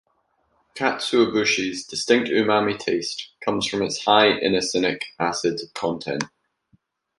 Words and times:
Katsuobushi's 0.73 1.83
distinct 1.85 2.27
umami 2.31 2.75
taste 2.79 3.33
comes 3.45 3.67
from 3.67 3.83
its 3.83 4.03
high 4.05 4.29
inosinic 4.39 5.01
acid 5.19 5.61
content. 5.75 6.23